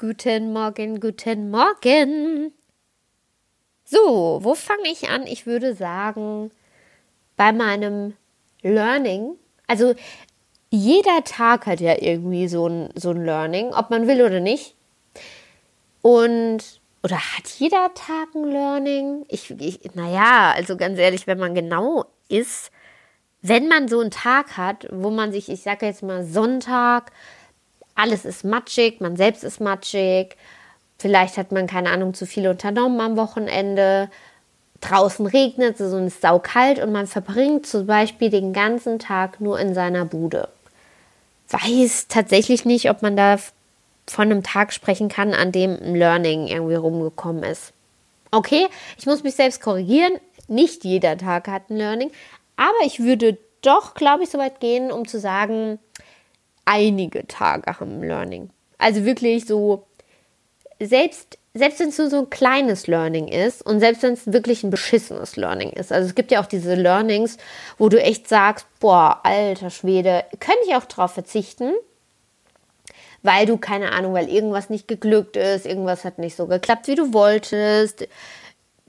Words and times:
Guten 0.00 0.54
Morgen, 0.54 0.98
guten 0.98 1.50
Morgen. 1.50 2.54
So, 3.84 4.38
wo 4.40 4.54
fange 4.54 4.88
ich 4.90 5.10
an? 5.10 5.26
Ich 5.26 5.44
würde 5.44 5.74
sagen, 5.74 6.50
bei 7.36 7.52
meinem 7.52 8.14
Learning. 8.62 9.34
Also, 9.66 9.94
jeder 10.70 11.22
Tag 11.24 11.66
hat 11.66 11.80
ja 11.80 12.00
irgendwie 12.00 12.48
so 12.48 12.66
ein, 12.66 12.88
so 12.94 13.10
ein 13.10 13.26
Learning, 13.26 13.74
ob 13.74 13.90
man 13.90 14.06
will 14.06 14.22
oder 14.22 14.40
nicht. 14.40 14.74
Und, 16.00 16.80
oder 17.02 17.16
hat 17.16 17.48
jeder 17.58 17.92
Tag 17.92 18.34
ein 18.34 18.44
Learning? 18.44 19.26
Ich, 19.28 19.50
ich, 19.50 19.80
naja, 19.92 20.54
also 20.56 20.78
ganz 20.78 20.98
ehrlich, 20.98 21.26
wenn 21.26 21.38
man 21.38 21.54
genau 21.54 22.06
ist, 22.30 22.70
wenn 23.42 23.68
man 23.68 23.86
so 23.86 24.00
einen 24.00 24.10
Tag 24.10 24.56
hat, 24.56 24.88
wo 24.90 25.10
man 25.10 25.30
sich, 25.30 25.50
ich 25.50 25.60
sage 25.60 25.84
jetzt 25.84 26.02
mal 26.02 26.24
Sonntag, 26.24 27.12
alles 28.00 28.24
ist 28.24 28.44
matschig, 28.44 29.00
man 29.00 29.16
selbst 29.16 29.44
ist 29.44 29.60
matschig, 29.60 30.36
vielleicht 30.98 31.36
hat 31.36 31.52
man 31.52 31.66
keine 31.66 31.90
Ahnung 31.90 32.14
zu 32.14 32.26
viel 32.26 32.48
unternommen 32.48 33.00
am 33.00 33.16
Wochenende, 33.16 34.10
draußen 34.80 35.26
regnet 35.26 35.78
es 35.80 35.92
und 35.92 36.06
es 36.06 36.14
ist 36.14 36.22
saukalt 36.22 36.78
und 36.78 36.92
man 36.92 37.06
verbringt 37.06 37.66
zum 37.66 37.86
Beispiel 37.86 38.30
den 38.30 38.52
ganzen 38.52 38.98
Tag 38.98 39.40
nur 39.40 39.60
in 39.60 39.74
seiner 39.74 40.04
Bude. 40.04 40.48
Weiß 41.50 42.06
tatsächlich 42.08 42.64
nicht, 42.64 42.90
ob 42.90 43.02
man 43.02 43.16
da 43.16 43.36
von 44.06 44.30
einem 44.30 44.42
Tag 44.42 44.72
sprechen 44.72 45.08
kann, 45.08 45.34
an 45.34 45.52
dem 45.52 45.76
ein 45.76 45.94
Learning 45.94 46.46
irgendwie 46.46 46.76
rumgekommen 46.76 47.42
ist. 47.42 47.72
Okay, 48.30 48.66
ich 48.98 49.06
muss 49.06 49.22
mich 49.22 49.34
selbst 49.34 49.60
korrigieren. 49.60 50.12
Nicht 50.48 50.84
jeder 50.84 51.18
Tag 51.18 51.48
hat 51.48 51.70
ein 51.70 51.76
Learning, 51.76 52.10
aber 52.56 52.84
ich 52.84 53.00
würde 53.00 53.38
doch, 53.62 53.94
glaube 53.94 54.24
ich, 54.24 54.30
so 54.30 54.38
weit 54.38 54.60
gehen, 54.60 54.90
um 54.90 55.06
zu 55.06 55.20
sagen, 55.20 55.78
einige 56.70 57.26
Tage 57.26 57.80
haben 57.80 58.02
Learning. 58.02 58.50
Also 58.78 59.04
wirklich 59.04 59.44
so, 59.46 59.86
selbst, 60.78 61.36
selbst 61.52 61.80
wenn 61.80 61.88
es 61.88 61.98
nur 61.98 62.08
so 62.08 62.18
ein 62.20 62.30
kleines 62.30 62.86
Learning 62.86 63.26
ist 63.26 63.60
und 63.66 63.80
selbst 63.80 64.02
wenn 64.04 64.12
es 64.12 64.32
wirklich 64.32 64.62
ein 64.62 64.70
beschissenes 64.70 65.36
Learning 65.36 65.70
ist. 65.70 65.92
Also 65.92 66.08
es 66.08 66.14
gibt 66.14 66.30
ja 66.30 66.40
auch 66.40 66.46
diese 66.46 66.74
Learnings, 66.74 67.38
wo 67.76 67.88
du 67.88 68.00
echt 68.00 68.28
sagst, 68.28 68.66
boah, 68.78 69.20
alter 69.24 69.70
Schwede, 69.70 70.24
könnte 70.38 70.60
ich 70.68 70.76
auch 70.76 70.84
drauf 70.84 71.12
verzichten, 71.12 71.72
weil 73.22 73.46
du, 73.46 73.58
keine 73.58 73.92
Ahnung, 73.92 74.14
weil 74.14 74.28
irgendwas 74.28 74.70
nicht 74.70 74.86
geglückt 74.86 75.36
ist, 75.36 75.66
irgendwas 75.66 76.04
hat 76.04 76.18
nicht 76.18 76.36
so 76.36 76.46
geklappt, 76.46 76.86
wie 76.86 76.94
du 76.94 77.12
wolltest, 77.12 78.06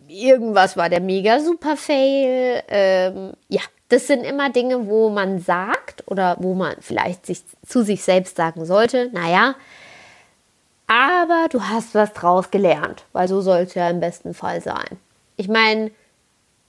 irgendwas 0.07 0.77
war 0.77 0.89
der 0.89 1.01
mega 1.01 1.39
super 1.39 1.75
Fail. 1.75 2.63
Ähm, 2.69 3.33
ja, 3.49 3.61
das 3.89 4.07
sind 4.07 4.23
immer 4.23 4.49
Dinge, 4.49 4.87
wo 4.87 5.09
man 5.09 5.39
sagt 5.39 6.00
oder 6.11 6.35
wo 6.39 6.53
man 6.53 6.75
vielleicht 6.81 7.25
sich 7.25 7.41
zu 7.65 7.83
sich 7.83 8.03
selbst 8.03 8.35
sagen 8.35 8.65
sollte, 8.65 9.09
naja, 9.13 9.55
aber 10.87 11.47
du 11.49 11.63
hast 11.63 11.95
was 11.95 12.11
draus 12.11 12.51
gelernt, 12.51 13.05
weil 13.13 13.29
so 13.29 13.39
soll 13.39 13.59
es 13.59 13.75
ja 13.75 13.89
im 13.89 14.01
besten 14.01 14.33
Fall 14.33 14.61
sein. 14.61 14.99
Ich 15.37 15.47
meine, 15.47 15.89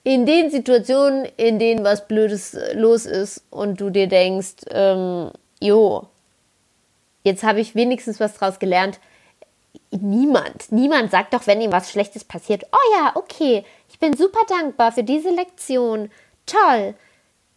in 0.05 0.27
den 0.27 0.49
Situationen, 0.51 1.27
in 1.37 1.59
denen 1.59 1.85
was 1.85 2.07
Blödes 2.07 2.57
los 2.75 3.05
ist 3.05 3.43
und 3.51 3.81
du 3.81 3.91
dir 3.91 4.07
denkst, 4.07 4.65
ähm, 4.71 5.33
jo, 5.61 6.07
jetzt 7.25 7.43
habe 7.43 7.59
ich 7.59 7.75
wenigstens 7.75 8.21
was 8.21 8.35
draus 8.35 8.61
gelernt, 8.61 9.01
niemand, 9.91 10.71
niemand 10.71 11.11
sagt 11.11 11.35
doch, 11.35 11.49
wenn 11.49 11.61
ihm 11.61 11.73
was 11.73 11.91
Schlechtes 11.91 12.23
passiert, 12.23 12.65
oh 12.71 12.97
ja, 12.97 13.13
okay, 13.17 13.65
ich 13.91 13.99
bin 13.99 14.17
super 14.17 14.41
dankbar 14.49 14.93
für 14.93 15.03
diese 15.03 15.31
Lektion. 15.31 16.13
Toll. 16.47 16.95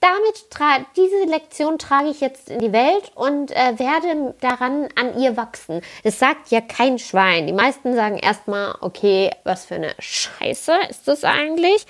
Damit 0.05 0.85
diese 0.95 1.23
Lektion 1.23 1.79
trage 1.79 2.09
ich 2.09 2.21
jetzt 2.21 2.51
in 2.51 2.59
die 2.59 2.71
Welt 2.71 3.11
und 3.15 3.49
äh, 3.49 3.79
werde 3.79 4.35
daran 4.39 4.87
an 4.93 5.19
ihr 5.19 5.35
wachsen. 5.35 5.81
Das 6.03 6.19
sagt 6.19 6.51
ja 6.51 6.61
kein 6.61 6.99
Schwein. 6.99 7.47
Die 7.47 7.53
meisten 7.53 7.95
sagen 7.95 8.19
erstmal, 8.19 8.75
okay, 8.81 9.31
was 9.45 9.65
für 9.65 9.75
eine 9.75 9.95
Scheiße 9.97 10.73
ist 10.91 11.07
das 11.07 11.23
eigentlich? 11.23 11.87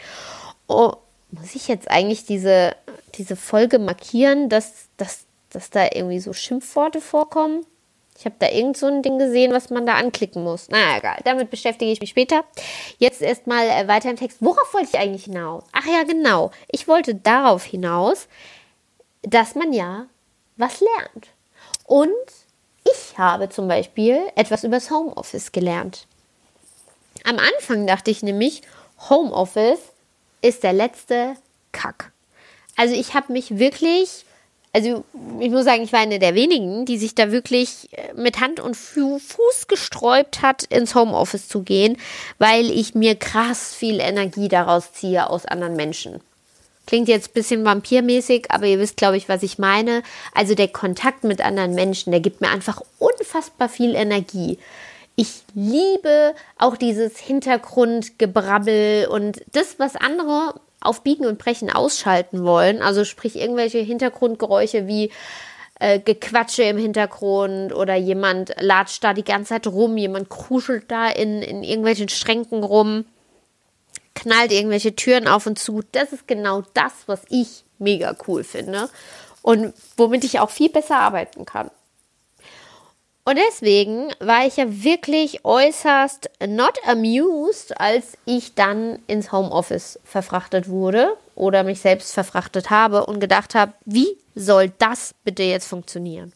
Oh, 0.67 0.93
muss 1.31 1.55
ich 1.55 1.67
jetzt 1.67 1.91
eigentlich 1.91 2.25
diese, 2.25 2.77
diese 3.15 3.35
Folge 3.35 3.79
markieren, 3.79 4.47
dass, 4.47 4.87
dass, 4.95 5.25
dass 5.49 5.69
da 5.69 5.83
irgendwie 5.91 6.19
so 6.19 6.31
Schimpfworte 6.31 7.01
vorkommen? 7.01 7.65
Ich 8.17 8.25
habe 8.25 8.35
da 8.39 8.49
irgend 8.49 8.77
so 8.77 8.87
ein 8.87 9.01
Ding 9.01 9.19
gesehen, 9.19 9.51
was 9.51 9.69
man 9.69 9.85
da 9.85 9.95
anklicken 9.95 10.43
muss. 10.43 10.67
Na 10.69 10.97
egal, 10.97 11.19
damit 11.25 11.49
beschäftige 11.49 11.91
ich 11.91 11.99
mich 11.99 12.11
später. 12.11 12.45
Jetzt 12.97 13.21
erstmal 13.21 13.67
äh, 13.67 13.87
weiter 13.87 14.09
im 14.09 14.15
Text. 14.15 14.37
Worauf 14.39 14.73
wollte 14.73 14.89
ich 14.93 14.99
eigentlich 14.99 15.25
hinaus? 15.25 15.63
Ach 15.73 15.85
ja, 15.85 16.03
genau. 16.03 16.51
Ich 16.71 16.87
wollte 16.87 17.15
darauf 17.15 17.65
hinaus, 17.65 18.27
dass 19.21 19.55
man 19.55 19.73
ja 19.73 20.05
was 20.55 20.79
lernt. 20.79 21.27
Und 21.85 22.09
ich 22.85 23.17
habe 23.17 23.49
zum 23.49 23.67
Beispiel 23.67 24.19
etwas 24.35 24.63
übers 24.63 24.89
Homeoffice 24.89 25.51
gelernt. 25.51 26.07
Am 27.23 27.37
Anfang 27.37 27.87
dachte 27.87 28.11
ich 28.11 28.23
nämlich, 28.23 28.61
Homeoffice 29.09 29.79
ist 30.41 30.63
der 30.63 30.73
letzte 30.73 31.35
Kack. 31.71 32.11
Also 32.77 32.93
ich 32.93 33.13
habe 33.13 33.33
mich 33.33 33.57
wirklich 33.57 34.24
also 34.75 35.05
ich 35.39 35.51
muss 35.51 35.63
sagen, 35.63 35.83
ich 35.83 35.93
war 35.93 36.01
eine 36.01 36.19
der 36.19 36.35
wenigen, 36.35 36.83
die 36.83 36.97
sich 36.97 37.15
da 37.15 37.31
wirklich 37.31 37.87
äh, 37.93 38.13
mit 38.13 38.41
Hand 38.41 38.59
und 38.59 38.75
Fuß 38.75 39.67
gesträubt 39.69 40.41
hat, 40.41 40.63
ins 40.65 40.95
Homeoffice 40.95 41.47
zu 41.47 41.63
gehen, 41.63 41.95
weil 42.39 42.69
ich 42.69 42.93
mir 42.93 43.15
krass 43.15 43.73
viel 43.73 44.01
Energie 44.01 44.49
daraus 44.49 44.91
ziehe 44.91 45.29
aus 45.29 45.45
anderen 45.45 45.77
Menschen. 45.77 46.19
Klingt 46.87 47.07
jetzt 47.07 47.29
ein 47.29 47.33
bisschen 47.33 47.63
vampirmäßig, 47.63 48.51
aber 48.51 48.65
ihr 48.65 48.77
wisst, 48.77 48.97
glaube 48.97 49.15
ich, 49.15 49.29
was 49.29 49.43
ich 49.43 49.57
meine. 49.57 50.03
Also 50.33 50.55
der 50.55 50.67
Kontakt 50.67 51.23
mit 51.23 51.39
anderen 51.39 51.73
Menschen, 51.73 52.11
der 52.11 52.19
gibt 52.19 52.41
mir 52.41 52.49
einfach 52.49 52.81
unfassbar 52.99 53.69
viel 53.69 53.95
Energie. 53.95 54.59
Ich 55.15 55.43
liebe 55.53 56.35
auch 56.57 56.75
dieses 56.75 57.17
Hintergrundgebrabbel 57.17 59.07
und 59.07 59.41
das, 59.53 59.79
was 59.79 59.95
andere 59.95 60.55
auf 60.85 61.01
Biegen 61.01 61.25
und 61.25 61.37
Brechen 61.37 61.71
ausschalten 61.71 62.43
wollen. 62.43 62.81
Also 62.81 63.05
sprich 63.05 63.35
irgendwelche 63.35 63.79
Hintergrundgeräusche 63.79 64.87
wie 64.87 65.11
äh, 65.79 65.99
Gequatsche 65.99 66.63
im 66.63 66.77
Hintergrund 66.77 67.73
oder 67.73 67.95
jemand 67.95 68.53
latscht 68.59 69.03
da 69.03 69.13
die 69.13 69.23
ganze 69.23 69.49
Zeit 69.49 69.67
rum, 69.67 69.97
jemand 69.97 70.29
kruschelt 70.29 70.85
da 70.89 71.09
in, 71.09 71.41
in 71.41 71.63
irgendwelchen 71.63 72.09
Schränken 72.09 72.63
rum, 72.63 73.05
knallt 74.13 74.51
irgendwelche 74.51 74.95
Türen 74.95 75.27
auf 75.27 75.45
und 75.45 75.59
zu. 75.59 75.81
Das 75.91 76.13
ist 76.13 76.27
genau 76.27 76.63
das, 76.73 76.93
was 77.07 77.21
ich 77.29 77.65
mega 77.77 78.15
cool 78.27 78.43
finde 78.43 78.89
und 79.41 79.73
womit 79.97 80.23
ich 80.23 80.39
auch 80.39 80.49
viel 80.49 80.69
besser 80.69 80.97
arbeiten 80.97 81.45
kann. 81.45 81.69
Und 83.27 83.39
deswegen 83.49 84.11
war 84.19 84.45
ich 84.45 84.57
ja 84.57 84.65
wirklich 84.67 85.43
äußerst 85.43 86.29
not 86.47 86.77
amused, 86.85 87.79
als 87.81 88.17
ich 88.25 88.53
dann 88.53 88.99
ins 89.07 89.31
Homeoffice 89.31 89.99
verfrachtet 90.03 90.69
wurde 90.69 91.17
oder 91.33 91.63
mich 91.63 91.81
selbst 91.81 92.13
verfrachtet 92.13 92.69
habe 92.69 93.07
und 93.07 93.19
gedacht 93.19 93.55
habe, 93.55 93.73
wie 93.85 94.15
soll 94.35 94.71
das 94.77 95.15
bitte 95.23 95.41
jetzt 95.41 95.67
funktionieren? 95.67 96.33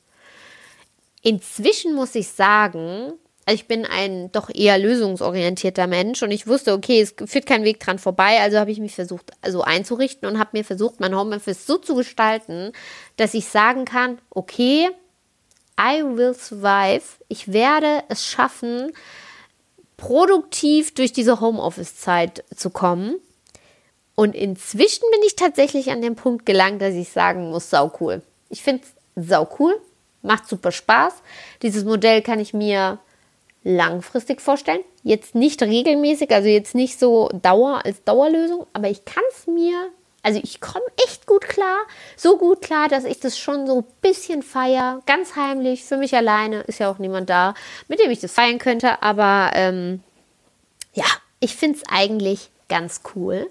Inzwischen 1.22 1.94
muss 1.94 2.16
ich 2.16 2.30
sagen, 2.30 3.14
also 3.46 3.56
ich 3.56 3.68
bin 3.68 3.86
ein 3.86 4.32
doch 4.32 4.50
eher 4.52 4.80
lösungsorientierter 4.80 5.86
Mensch 5.86 6.24
und 6.24 6.32
ich 6.32 6.48
wusste, 6.48 6.74
okay, 6.74 7.02
es 7.02 7.14
führt 7.30 7.46
kein 7.46 7.66
Weg 7.66 7.80
dran 7.80 8.00
vorbei, 8.00 8.40
also 8.42 8.58
habe 8.58 8.72
ich 8.72 8.80
mich 8.80 8.96
versucht, 8.96 9.32
so 9.48 9.62
einzurichten 9.62 10.28
und 10.28 10.40
habe 10.40 10.58
mir 10.58 10.64
versucht, 10.64 11.00
mein 11.00 11.16
Homeoffice 11.16 11.68
so 11.68 11.78
zu 11.78 11.94
gestalten, 11.94 12.72
dass 13.16 13.36
ich 13.36 13.46
sagen 13.46 13.86
kann, 13.86 14.18
okay, 14.32 14.90
I 15.80 16.04
will 16.04 16.34
survive. 16.34 17.04
Ich 17.30 17.54
werde 17.54 18.04
es 18.10 18.26
schaffen, 18.26 18.92
produktiv 19.96 20.94
durch 20.94 21.14
diese 21.14 21.40
Homeoffice-Zeit 21.40 22.44
zu 22.56 22.70
kommen. 22.70 23.16
Und 24.16 24.36
inzwischen 24.36 25.06
bin 25.12 25.22
ich 25.26 25.38
tatsächlich 25.38 25.92
an 25.92 26.02
dem 26.02 26.16
Punkt 26.16 26.46
gelangt, 26.46 26.82
dass 26.82 26.94
ich 26.94 27.10
sagen 27.10 27.52
muss, 27.52 27.70
sau 27.70 27.92
cool. 28.02 28.22
Ich 28.50 28.62
finde 28.62 28.84
es 29.16 29.28
sau 29.30 29.48
cool, 29.60 29.80
macht 30.22 30.50
super 30.50 30.74
Spaß. 30.74 31.14
Dieses 31.62 31.86
Modell 31.86 32.22
kann 32.22 32.40
ich 32.40 32.54
mir 32.54 33.00
langfristig 33.64 34.42
vorstellen. 34.42 34.84
Jetzt 35.04 35.36
nicht 35.36 35.62
regelmäßig, 35.62 36.32
also 36.32 36.50
jetzt 36.50 36.76
nicht 36.76 37.00
so 37.00 37.30
Dauer 37.42 37.86
als 37.86 38.04
Dauerlösung, 38.04 38.68
aber 38.74 38.90
ich 38.90 39.06
kann 39.06 39.24
es 39.32 39.48
mir 39.48 39.90
also 40.30 40.42
ich 40.44 40.62
komme 40.62 40.86
echt 41.08 41.26
gut 41.26 41.42
klar. 41.48 41.80
So 42.16 42.38
gut 42.38 42.62
klar, 42.62 42.88
dass 42.88 43.04
ich 43.04 43.20
das 43.20 43.40
schon 43.40 43.66
so 43.66 43.80
ein 43.80 43.86
bisschen 44.02 44.44
feier. 44.44 45.02
Ganz 45.08 45.36
heimlich, 45.36 45.84
für 45.84 45.98
mich 45.98 46.16
alleine. 46.16 46.62
Ist 46.62 46.80
ja 46.80 46.92
auch 46.92 47.00
niemand 47.00 47.32
da, 47.32 47.56
mit 47.88 48.00
dem 48.00 48.12
ich 48.12 48.20
das 48.20 48.34
feiern 48.34 48.60
könnte. 48.60 49.02
Aber 49.02 49.50
ähm, 49.56 50.04
ja, 50.94 51.08
ich 51.40 51.56
finde 51.56 51.80
es 51.80 51.84
eigentlich 51.92 52.52
ganz 52.68 53.02
cool. 53.16 53.50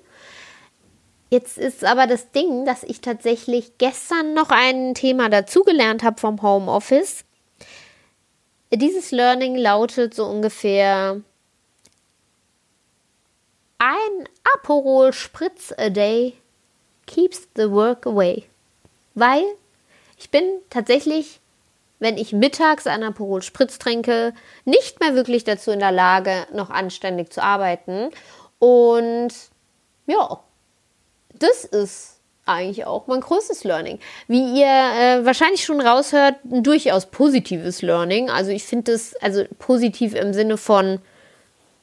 Jetzt 1.30 1.58
ist 1.58 1.84
aber 1.84 2.06
das 2.06 2.30
Ding, 2.30 2.64
dass 2.64 2.84
ich 2.84 3.00
tatsächlich 3.00 3.76
gestern 3.78 4.34
noch 4.34 4.50
ein 4.50 4.94
Thema 4.94 5.28
dazugelernt 5.28 6.04
habe 6.04 6.20
vom 6.20 6.40
Homeoffice. 6.42 7.24
Dieses 8.72 9.10
Learning 9.10 9.56
lautet 9.56 10.14
so 10.14 10.26
ungefähr 10.26 11.20
ein 13.78 14.28
Aperol 14.54 15.12
Spritz 15.12 15.74
a 15.76 15.88
day 15.88 16.34
keeps 17.08 17.48
the 17.56 17.70
work 17.70 18.06
away. 18.06 18.44
Weil 19.14 19.42
ich 20.16 20.30
bin 20.30 20.44
tatsächlich 20.70 21.40
wenn 22.00 22.16
ich 22.16 22.32
mittags 22.32 22.86
einen 22.86 23.04
Aperol 23.04 23.42
Spritz 23.42 23.78
trinke, 23.78 24.32
nicht 24.64 25.00
mehr 25.00 25.14
wirklich 25.14 25.44
dazu 25.44 25.70
in 25.70 25.80
der 25.80 25.92
Lage, 25.92 26.46
noch 26.52 26.70
anständig 26.70 27.32
zu 27.32 27.42
arbeiten. 27.42 28.10
Und 28.58 29.30
ja, 30.06 30.40
das 31.34 31.64
ist 31.64 32.16
eigentlich 32.46 32.86
auch 32.86 33.06
mein 33.06 33.20
größtes 33.20 33.64
Learning. 33.64 33.98
Wie 34.26 34.60
ihr 34.60 34.66
äh, 34.66 35.24
wahrscheinlich 35.24 35.64
schon 35.64 35.80
raushört, 35.80 36.36
ein 36.50 36.62
durchaus 36.62 37.06
positives 37.06 37.82
Learning. 37.82 38.30
Also 38.30 38.50
ich 38.50 38.64
finde 38.64 38.92
es 38.92 39.14
also 39.16 39.44
positiv 39.58 40.14
im 40.14 40.32
Sinne 40.32 40.56
von, 40.56 41.00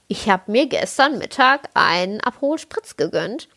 ich 0.08 0.30
habe 0.30 0.52
mir 0.52 0.68
gestern 0.68 1.18
Mittag 1.18 1.70
einen 1.74 2.22
Aperol 2.22 2.58
Spritz 2.58 2.96
gegönnt 2.96 3.48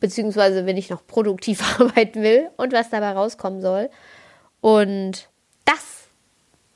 beziehungsweise 0.00 0.66
wenn 0.66 0.76
ich 0.76 0.90
noch 0.90 1.06
produktiv 1.06 1.62
arbeiten 1.80 2.22
will 2.22 2.48
und 2.56 2.72
was 2.72 2.90
dabei 2.90 3.12
rauskommen 3.12 3.60
soll. 3.60 3.90
Und 4.60 5.28
das 5.64 6.08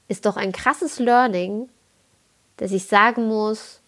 ist 0.08 0.26
doch 0.26 0.36
ein 0.36 0.52
krasses 0.52 0.98
Learning, 0.98 1.68
dass 2.56 2.72
ich 2.72 2.86
sagen 2.86 3.28
muss, 3.28 3.80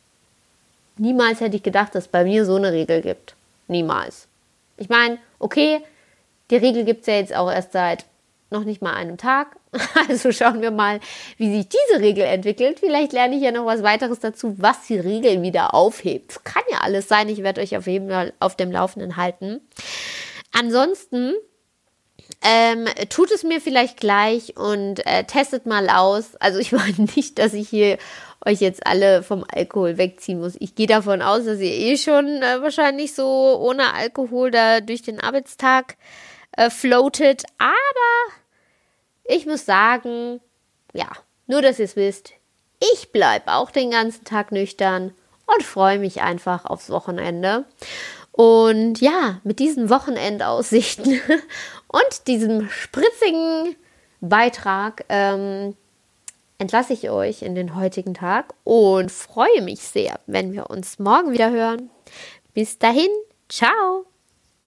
niemals 0.97 1.41
hätte 1.41 1.57
ich 1.57 1.63
gedacht, 1.63 1.95
dass 1.95 2.05
es 2.05 2.11
bei 2.11 2.25
mir 2.25 2.45
so 2.45 2.57
eine 2.57 2.73
Regel 2.73 3.03
gibt. 3.03 3.35
Niemals. 3.69 4.29
Ich 4.77 4.89
meine, 4.89 5.19
okay, 5.39 5.81
die 6.51 6.57
Regel 6.57 6.85
gibt 6.85 7.03
es 7.03 7.07
ja 7.07 7.15
jetzt 7.15 7.35
auch 7.35 7.51
erst 7.51 7.73
seit 7.73 8.05
noch 8.51 8.65
nicht 8.65 8.83
mal 8.83 8.95
einem 8.95 9.17
Tag. 9.17 9.57
Also 10.09 10.33
schauen 10.33 10.63
wir 10.63 10.71
mal, 10.71 11.01
wie 11.39 11.57
sich 11.57 11.69
diese 11.69 12.01
Regel 12.01 12.25
entwickelt. 12.25 12.79
Vielleicht 12.79 13.13
lerne 13.13 13.37
ich 13.37 13.43
ja 13.43 13.51
noch 13.51 13.67
was 13.67 13.83
weiteres 13.83 14.21
dazu, 14.21 14.55
was 14.59 14.87
die 14.87 14.99
Regel 14.99 15.43
wieder 15.43 15.75
aufhebt. 15.75 16.45
Kann 16.45 16.63
ja 16.71 16.79
alles 16.83 17.09
sein. 17.09 17.29
Ich 17.29 17.43
werde 17.43 17.61
euch 17.61 17.77
auf 17.77 17.87
jeden 17.87 18.09
Fall 18.09 18.33
auf 18.39 18.55
dem 18.55 18.71
Laufenden 18.71 19.17
halten. 19.17 19.61
Ansonsten 20.53 21.35
ähm, 22.43 22.87
tut 23.09 23.31
es 23.33 23.43
mir 23.43 23.61
vielleicht 23.61 23.99
gleich 23.99 24.57
und 24.57 25.05
äh, 25.07 25.25
testet 25.25 25.67
mal 25.67 25.89
aus. 25.89 26.37
Also 26.37 26.59
ich 26.59 26.73
meine 26.73 27.09
nicht, 27.17 27.39
dass 27.39 27.55
ich 27.55 27.69
hier 27.69 27.99
euch 28.47 28.61
jetzt 28.61 28.87
alle 28.87 29.23
vom 29.23 29.45
Alkohol 29.51 29.97
wegziehen 29.97 30.39
muss. 30.39 30.55
Ich 30.59 30.75
gehe 30.75 30.87
davon 30.87 31.23
aus, 31.23 31.45
dass 31.45 31.61
ihr 31.61 31.73
eh 31.73 31.97
schon 31.97 32.43
äh, 32.43 32.61
wahrscheinlich 32.61 33.15
so 33.15 33.59
ohne 33.59 33.95
Alkohol 33.95 34.51
da 34.51 34.81
durch 34.81 35.03
den 35.03 35.21
Arbeitstag 35.21 35.97
äh, 36.57 36.71
floatet. 36.71 37.45
Aber 37.59 38.35
ich 39.25 39.47
muss 39.47 39.65
sagen, 39.65 40.41
ja, 40.93 41.11
nur 41.47 41.63
dass 41.63 41.79
ihr 41.79 41.87
es 41.87 41.97
wisst, 41.97 42.33
ich 42.93 43.13
bleibe 43.13 43.53
auch 43.53 43.71
den 43.71 43.91
ganzen 43.91 44.25
Tag 44.25 44.53
nüchtern 44.53 45.15
und 45.47 45.63
freue 45.63 45.99
mich 45.99 46.23
einfach 46.23 46.65
aufs 46.65 46.91
Wochenende. 46.91 47.65
Und 48.33 49.01
ja, 49.01 49.41
mit 49.45 49.59
diesen 49.59 49.91
Wochenendaussichten 49.91 51.21
und 51.89 52.27
diesem 52.27 52.69
spritzigen 52.69 53.77
Beitrag 54.21 55.05
ähm, 55.09 55.77
entlasse 56.59 56.95
ich 56.95 57.11
euch 57.11 57.43
in 57.43 57.55
den 57.55 57.77
heutigen 57.77 58.15
Tag 58.15 58.55
und 58.65 59.13
freue 59.13 59.63
mich 59.63 59.81
sehr, 59.81 60.19
wenn 60.27 60.53
wir 60.53 60.71
uns 60.71 60.99
morgen 60.99 61.33
wieder 61.33 61.51
hören. 61.51 61.91
Bis 62.55 62.79
dahin, 62.79 63.11
ciao! 63.49 64.07